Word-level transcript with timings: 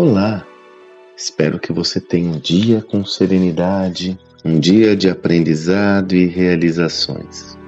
Olá! 0.00 0.46
Espero 1.16 1.58
que 1.58 1.72
você 1.72 2.00
tenha 2.00 2.30
um 2.30 2.38
dia 2.38 2.80
com 2.80 3.04
serenidade, 3.04 4.16
um 4.44 4.56
dia 4.56 4.94
de 4.94 5.10
aprendizado 5.10 6.14
e 6.14 6.24
realizações. 6.24 7.58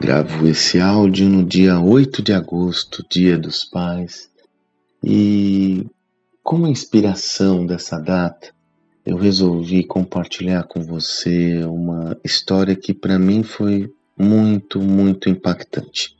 Gravo 0.00 0.48
esse 0.48 0.80
áudio 0.80 1.28
no 1.28 1.44
dia 1.44 1.78
8 1.78 2.22
de 2.22 2.32
agosto, 2.32 3.04
Dia 3.06 3.36
dos 3.36 3.64
Pais, 3.64 4.30
e 5.04 5.84
como 6.42 6.66
inspiração 6.66 7.66
dessa 7.66 7.98
data, 7.98 8.48
eu 9.04 9.18
resolvi 9.18 9.84
compartilhar 9.84 10.62
com 10.62 10.80
você 10.80 11.62
uma 11.64 12.16
história 12.24 12.74
que 12.74 12.94
para 12.94 13.18
mim 13.18 13.42
foi 13.42 13.92
muito, 14.18 14.80
muito 14.80 15.28
impactante. 15.28 16.16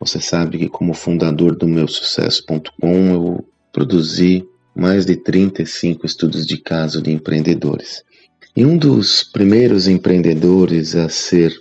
Você 0.00 0.20
sabe 0.20 0.58
que, 0.58 0.68
como 0.68 0.94
fundador 0.94 1.56
do 1.56 1.66
meu 1.66 1.88
sucesso.com, 1.88 3.10
eu 3.10 3.44
produzi 3.72 4.46
mais 4.74 5.04
de 5.04 5.16
35 5.16 6.06
estudos 6.06 6.46
de 6.46 6.56
caso 6.56 7.02
de 7.02 7.10
empreendedores. 7.10 8.04
E 8.56 8.64
um 8.64 8.76
dos 8.78 9.24
primeiros 9.24 9.88
empreendedores 9.88 10.94
a 10.94 11.08
ser 11.08 11.52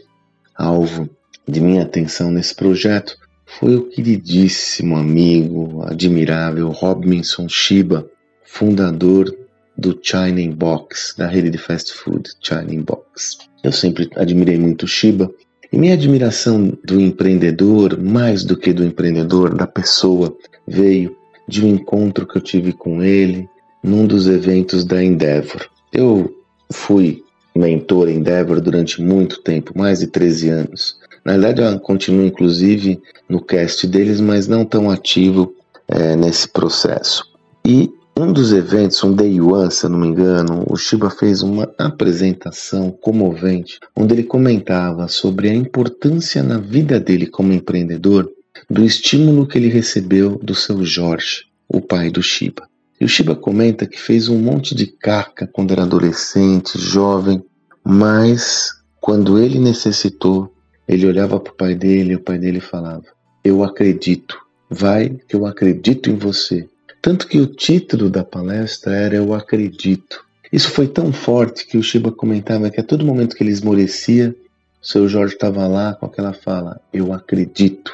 alvo 0.56 1.10
de 1.48 1.60
minha 1.60 1.84
atenção 1.84 2.32
nesse 2.32 2.56
projeto 2.56 3.18
foi 3.46 3.76
o 3.76 3.90
queridíssimo 3.90 4.96
amigo, 4.96 5.84
admirável 5.84 6.70
Robinson 6.70 7.48
Shiba, 7.50 8.08
fundador 8.44 9.36
do 9.78 9.98
China 10.02 10.56
Box, 10.56 11.16
da 11.18 11.28
rede 11.28 11.50
de 11.50 11.58
fast 11.58 11.94
food 11.94 12.30
China 12.42 12.84
Box. 12.84 13.38
Eu 13.64 13.72
sempre 13.72 14.10
admirei 14.16 14.58
muito 14.58 14.88
Shiba 14.88 15.32
e 15.72 15.78
minha 15.78 15.94
admiração 15.94 16.78
do 16.84 17.00
empreendedor, 17.00 18.00
mais 18.00 18.44
do 18.44 18.58
que 18.58 18.72
do 18.72 18.86
empreendedor, 18.86 19.54
da 19.54 19.68
pessoa, 19.68 20.36
veio 20.68 21.16
de 21.48 21.64
um 21.66 21.70
encontro 21.70 22.28
que 22.28 22.38
eu 22.38 22.42
tive 22.42 22.74
com 22.74 23.02
ele 23.02 23.50
num 23.84 24.06
dos 24.06 24.28
eventos 24.28 24.84
da 24.84 25.04
Endeavor. 25.04 25.68
Eu 25.92 26.34
fui 26.72 27.24
mentor 27.56 28.10
Endeavor 28.10 28.62
durante 28.62 29.02
muito 29.02 29.42
tempo, 29.42 29.78
mais 29.78 30.00
de 30.00 30.08
13 30.08 30.50
anos. 30.50 30.98
Na 31.24 31.34
verdade, 31.34 31.62
eu 31.62 31.80
continuo 31.80 32.26
inclusive 32.26 33.02
no 33.28 33.42
cast 33.42 33.86
deles, 33.88 34.22
mas 34.22 34.48
não 34.48 34.64
tão 34.64 34.90
ativo 34.90 35.54
é, 35.88 36.16
nesse 36.16 36.48
processo. 36.50 37.26
E 37.66 37.92
um 38.20 38.34
dos 38.34 38.52
eventos, 38.52 39.04
um 39.04 39.14
Day 39.14 39.40
One, 39.40 39.72
se 39.72 39.86
eu 39.86 39.92
não 39.92 40.00
me 40.00 40.08
engano, 40.08 40.66
o 40.68 40.76
Shiba 40.76 41.08
fez 41.10 41.44
uma 41.44 41.72
apresentação 41.78 42.90
comovente, 42.90 43.80
onde 43.96 44.14
ele 44.16 44.24
comentava 44.24 45.08
sobre 45.08 45.50
a 45.50 45.54
importância 45.54 46.42
na 46.42 46.58
vida 46.58 47.00
dele 47.00 47.28
como 47.28 47.54
empreendedor 47.54 48.28
do 48.68 48.84
estímulo 48.84 49.46
que 49.46 49.60
ele 49.60 49.68
recebeu 49.68 50.40
do 50.40 50.56
seu 50.56 50.84
Jorge, 50.84 51.46
o 51.70 51.80
pai 51.80 52.10
do 52.10 52.24
Shiba. 52.24 52.68
E 53.00 53.06
o 53.06 53.08
Shiba 53.08 53.36
comenta 53.36 53.86
que 53.86 54.02
fez 54.02 54.28
um 54.30 54.40
monte 54.40 54.74
de 54.74 54.88
caca 54.88 55.46
quando 55.46 55.72
era 55.72 55.84
adolescente, 55.84 56.80
jovem, 56.80 57.44
mas 57.84 58.72
quando 59.00 59.38
ele 59.38 59.60
necessitou, 59.60 60.52
ele 60.88 61.06
olhava 61.06 61.40
para 61.40 61.54
o 61.54 61.56
pai 61.56 61.76
dele 61.76 62.14
e 62.14 62.16
o 62.16 62.24
pai 62.24 62.40
dele 62.40 62.60
falava: 62.60 63.06
Eu 63.44 63.64
acredito, 63.64 64.40
vai 64.68 65.10
que 65.28 65.36
eu 65.36 65.46
acredito 65.46 66.10
em 66.10 66.16
você. 66.16 66.68
Tanto 67.08 67.26
que 67.26 67.40
o 67.40 67.48
título 67.48 68.10
da 68.10 68.22
palestra 68.22 68.94
era 68.94 69.16
Eu 69.16 69.34
Acredito. 69.34 70.26
Isso 70.52 70.70
foi 70.70 70.90
tão 70.90 71.14
forte 71.14 71.66
que 71.66 71.78
o 71.78 71.82
Shiba 71.82 72.12
comentava 72.12 72.70
que 72.70 72.82
a 72.82 72.84
todo 72.84 73.06
momento 73.06 73.34
que 73.34 73.42
ele 73.42 73.50
esmorecia, 73.50 74.36
o 74.84 74.86
seu 74.86 75.08
Jorge 75.08 75.36
estava 75.36 75.66
lá 75.68 75.94
com 75.94 76.06
aquela 76.06 76.34
fala: 76.34 76.82
Eu 76.92 77.14
acredito. 77.14 77.94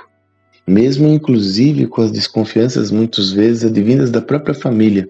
Mesmo 0.66 1.07
inclusive 1.07 1.85
com 1.85 2.02
as 2.02 2.12
desconfianças 2.12 2.90
muitas 2.90 3.29
vezes 3.29 3.66
advindas 3.66 4.09
da 4.09 4.19
própria 4.19 4.56
família. 4.56 5.07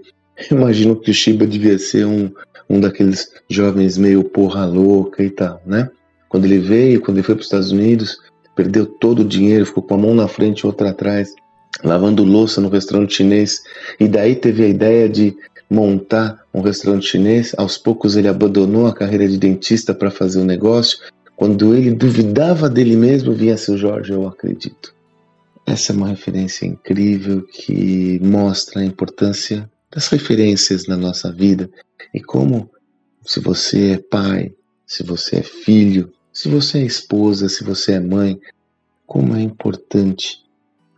Eu 0.51 0.57
imagino 0.59 0.97
que 0.97 1.09
o 1.09 1.13
Shiba 1.13 1.47
devia 1.47 1.79
ser 1.79 2.05
um, 2.05 2.29
um 2.69 2.81
daqueles 2.81 3.31
jovens 3.49 3.97
meio 3.97 4.21
porra 4.21 4.65
louca 4.65 5.23
e 5.23 5.29
tal, 5.29 5.61
né? 5.65 5.89
Quando 6.27 6.43
ele 6.43 6.59
veio, 6.59 6.99
quando 6.99 7.19
ele 7.19 7.25
foi 7.25 7.35
para 7.35 7.41
os 7.43 7.47
Estados 7.47 7.71
Unidos, 7.71 8.17
perdeu 8.53 8.85
todo 8.85 9.19
o 9.19 9.25
dinheiro, 9.25 9.65
ficou 9.65 9.81
com 9.81 9.93
a 9.93 9.97
mão 9.97 10.13
na 10.13 10.27
frente 10.27 10.59
e 10.59 10.67
outra 10.67 10.89
atrás 10.89 11.33
lavando 11.83 12.23
louça 12.23 12.61
no 12.61 12.69
restaurante 12.69 13.15
chinês, 13.15 13.61
e 13.99 14.07
daí 14.07 14.35
teve 14.35 14.63
a 14.63 14.67
ideia 14.67 15.09
de 15.09 15.35
montar 15.69 16.43
um 16.53 16.61
restaurante 16.61 17.07
chinês. 17.07 17.53
Aos 17.57 17.77
poucos 17.77 18.15
ele 18.15 18.27
abandonou 18.27 18.87
a 18.87 18.93
carreira 18.93 19.27
de 19.27 19.37
dentista 19.37 19.93
para 19.93 20.11
fazer 20.11 20.39
o 20.39 20.45
negócio. 20.45 20.99
Quando 21.35 21.75
ele 21.75 21.91
duvidava 21.91 22.69
dele 22.69 22.95
mesmo, 22.95 23.33
vinha 23.33 23.57
seu 23.57 23.77
Jorge, 23.77 24.13
eu 24.13 24.27
acredito. 24.27 24.93
Essa 25.65 25.91
é 25.91 25.95
uma 25.95 26.07
referência 26.07 26.65
incrível 26.65 27.41
que 27.43 28.19
mostra 28.21 28.81
a 28.81 28.85
importância 28.85 29.69
das 29.91 30.07
referências 30.07 30.87
na 30.87 30.97
nossa 30.97 31.31
vida 31.31 31.69
e 32.13 32.21
como, 32.21 32.69
se 33.25 33.39
você 33.39 33.93
é 33.93 33.97
pai, 33.97 34.53
se 34.85 35.03
você 35.03 35.37
é 35.37 35.43
filho, 35.43 36.11
se 36.31 36.49
você 36.49 36.79
é 36.79 36.85
esposa, 36.85 37.47
se 37.47 37.63
você 37.63 37.93
é 37.93 37.99
mãe, 37.99 38.39
como 39.05 39.35
é 39.35 39.41
importante 39.41 40.43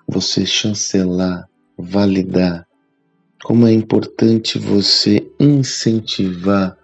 você 0.07 0.45
chancelar, 0.45 1.47
validar. 1.77 2.65
Como 3.43 3.67
é 3.67 3.73
importante 3.73 4.57
você 4.57 5.25
incentivar 5.39 6.77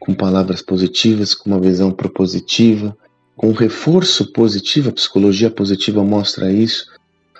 com 0.00 0.14
palavras 0.14 0.62
positivas, 0.62 1.34
com 1.34 1.50
uma 1.50 1.60
visão 1.60 1.90
propositiva, 1.90 2.96
com 3.36 3.52
reforço 3.52 4.32
positivo, 4.32 4.90
a 4.90 4.92
psicologia 4.92 5.50
positiva 5.50 6.02
mostra 6.04 6.52
isso, 6.52 6.86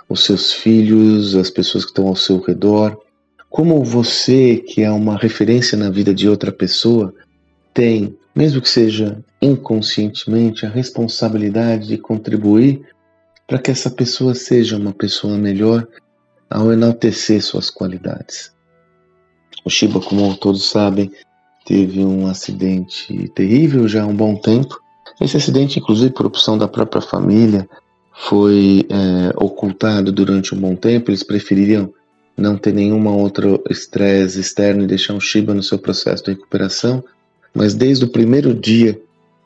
os 0.08 0.24
seus 0.24 0.52
filhos, 0.52 1.34
as 1.34 1.50
pessoas 1.50 1.84
que 1.84 1.90
estão 1.90 2.06
ao 2.06 2.16
seu 2.16 2.40
redor. 2.40 2.98
Como 3.50 3.82
você, 3.84 4.56
que 4.56 4.82
é 4.82 4.90
uma 4.90 5.16
referência 5.16 5.76
na 5.76 5.90
vida 5.90 6.14
de 6.14 6.28
outra 6.28 6.52
pessoa, 6.52 7.14
tem, 7.74 8.16
mesmo 8.34 8.60
que 8.60 8.68
seja 8.68 9.18
inconscientemente, 9.40 10.66
a 10.66 10.68
responsabilidade 10.68 11.88
de 11.88 11.98
contribuir 11.98 12.80
para 13.48 13.58
que 13.58 13.70
essa 13.70 13.90
pessoa 13.90 14.34
seja 14.34 14.76
uma 14.76 14.92
pessoa 14.92 15.38
melhor 15.38 15.88
ao 16.50 16.70
enaltecer 16.70 17.42
suas 17.42 17.70
qualidades. 17.70 18.52
O 19.64 19.70
Shiba, 19.70 20.00
como 20.00 20.36
todos 20.36 20.68
sabem, 20.68 21.10
teve 21.64 22.04
um 22.04 22.26
acidente 22.26 23.26
terrível 23.34 23.88
já 23.88 24.02
há 24.02 24.06
um 24.06 24.14
bom 24.14 24.36
tempo. 24.36 24.78
Esse 25.18 25.38
acidente, 25.38 25.78
inclusive 25.78 26.12
por 26.12 26.26
opção 26.26 26.58
da 26.58 26.68
própria 26.68 27.00
família, 27.00 27.66
foi 28.12 28.86
é, 28.90 29.32
ocultado 29.36 30.12
durante 30.12 30.54
um 30.54 30.60
bom 30.60 30.76
tempo. 30.76 31.10
Eles 31.10 31.22
prefeririam 31.22 31.92
não 32.36 32.56
ter 32.56 32.74
nenhuma 32.74 33.16
outra 33.16 33.58
estresse 33.70 34.38
externo 34.38 34.84
e 34.84 34.86
deixar 34.86 35.14
o 35.14 35.20
Shiba 35.20 35.54
no 35.54 35.62
seu 35.62 35.78
processo 35.78 36.24
de 36.24 36.32
recuperação. 36.32 37.02
Mas 37.54 37.74
desde 37.74 38.04
o 38.04 38.12
primeiro 38.12 38.52
dia 38.54 39.00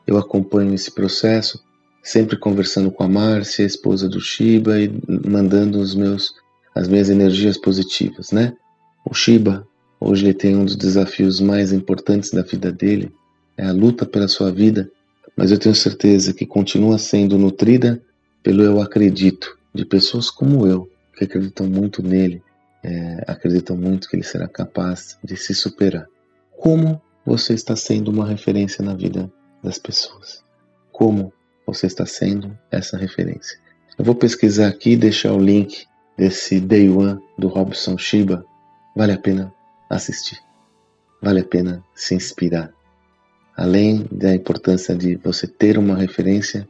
eu 0.05 0.17
acompanho 0.17 0.73
esse 0.73 0.91
processo 0.91 1.57
sempre 2.03 2.35
conversando 2.37 2.91
com 2.91 3.03
a 3.03 3.07
Márcia, 3.07 3.63
esposa 3.63 4.09
do 4.09 4.19
Shiba, 4.19 4.79
e 4.79 4.91
mandando 5.25 5.79
os 5.79 5.95
meus, 5.95 6.33
as 6.75 6.87
minhas 6.89 7.09
energias 7.09 7.57
positivas, 7.57 8.31
né? 8.31 8.53
O 9.09 9.13
Shiba, 9.13 9.65
hoje 9.99 10.25
ele 10.25 10.33
tem 10.33 10.55
um 10.55 10.65
dos 10.65 10.75
desafios 10.75 11.39
mais 11.39 11.71
importantes 11.71 12.29
da 12.29 12.41
vida 12.41 12.71
dele, 12.71 13.11
é 13.57 13.65
a 13.65 13.71
luta 13.71 14.05
pela 14.05 14.27
sua 14.27 14.51
vida, 14.51 14.91
mas 15.35 15.49
eu 15.49 15.57
tenho 15.57 15.73
certeza 15.73 16.33
que 16.33 16.45
continua 16.45 16.97
sendo 16.97 17.37
nutrida 17.37 18.01
pelo 18.43 18.61
eu 18.63 18.81
acredito, 18.81 19.57
de 19.73 19.85
pessoas 19.85 20.29
como 20.29 20.67
eu, 20.67 20.89
que 21.17 21.23
acreditam 21.23 21.65
muito 21.65 22.03
nele, 22.03 22.43
é, 22.83 23.23
acreditam 23.27 23.77
muito 23.77 24.09
que 24.09 24.17
ele 24.17 24.23
será 24.23 24.47
capaz 24.47 25.17
de 25.23 25.37
se 25.37 25.55
superar. 25.55 26.05
Como 26.59 27.01
você 27.25 27.53
está 27.53 27.75
sendo 27.75 28.11
uma 28.11 28.27
referência 28.27 28.83
na 28.83 28.93
vida 28.93 29.31
das 29.63 29.77
pessoas? 29.79 30.43
Como 30.91 31.31
você 31.65 31.87
está 31.87 32.05
sendo 32.05 32.57
essa 32.71 32.97
referência. 32.97 33.57
Eu 33.97 34.05
vou 34.05 34.15
pesquisar 34.15 34.67
aqui 34.67 34.91
e 34.91 34.97
deixar 34.97 35.33
o 35.33 35.39
link 35.39 35.85
desse 36.17 36.59
Day 36.59 36.89
One 36.89 37.19
do 37.37 37.47
Robson 37.47 37.97
Shiba. 37.97 38.45
Vale 38.95 39.13
a 39.13 39.17
pena 39.17 39.53
assistir. 39.89 40.39
Vale 41.21 41.41
a 41.41 41.45
pena 41.45 41.83
se 41.95 42.15
inspirar. 42.15 42.71
Além 43.55 44.07
da 44.11 44.33
importância 44.33 44.95
de 44.95 45.15
você 45.15 45.47
ter 45.47 45.77
uma 45.77 45.95
referência, 45.95 46.67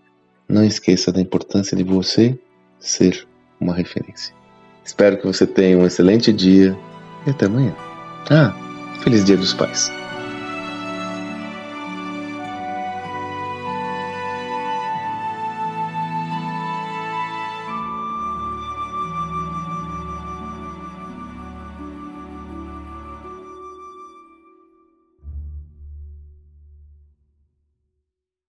não 0.48 0.64
esqueça 0.64 1.12
da 1.12 1.22
importância 1.22 1.76
de 1.78 1.84
você 1.84 2.38
ser 2.80 3.26
uma 3.60 3.74
referência. 3.74 4.36
Espero 4.84 5.18
que 5.18 5.26
você 5.26 5.48
tenha 5.48 5.78
um 5.78 5.86
excelente 5.86 6.34
dia 6.34 6.78
e 7.26 7.30
até 7.30 7.46
amanhã. 7.46 7.74
Ah, 8.30 8.54
feliz 9.02 9.24
Dia 9.24 9.38
dos 9.38 9.54
Pais! 9.54 10.03